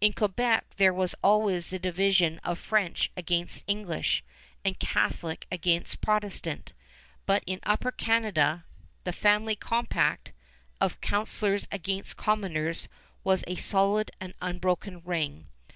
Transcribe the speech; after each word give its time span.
In 0.00 0.12
Quebec 0.12 0.76
there 0.76 0.94
was 0.94 1.16
always 1.20 1.70
the 1.70 1.80
division 1.80 2.38
of 2.44 2.60
French 2.60 3.10
against 3.16 3.64
English, 3.66 4.22
and 4.64 4.78
Catholic 4.78 5.48
against 5.50 6.00
Protestant; 6.00 6.72
but 7.26 7.42
in 7.44 7.58
Upper 7.64 7.90
Canada 7.90 8.66
"the 9.02 9.12
family 9.12 9.56
compact" 9.56 10.30
of 10.80 11.00
councilors 11.00 11.66
against 11.72 12.16
commoners 12.16 12.86
was 13.24 13.42
a 13.48 13.56
solid 13.56 14.12
and 14.20 14.34
unbroken 14.40 15.00
ring. 15.04 15.48